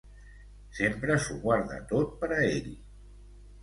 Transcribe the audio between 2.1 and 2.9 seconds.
per a ell.